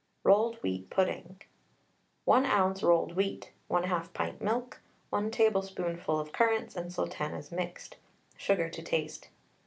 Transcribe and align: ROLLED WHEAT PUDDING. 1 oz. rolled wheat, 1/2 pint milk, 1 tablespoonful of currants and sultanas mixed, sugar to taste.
ROLLED 0.23 0.55
WHEAT 0.63 0.89
PUDDING. 0.89 1.41
1 2.25 2.45
oz. 2.47 2.81
rolled 2.81 3.15
wheat, 3.15 3.51
1/2 3.69 4.11
pint 4.13 4.41
milk, 4.41 4.81
1 5.11 5.29
tablespoonful 5.29 6.19
of 6.19 6.33
currants 6.33 6.75
and 6.75 6.91
sultanas 6.91 7.51
mixed, 7.51 7.97
sugar 8.35 8.67
to 8.67 8.81
taste. 8.81 9.27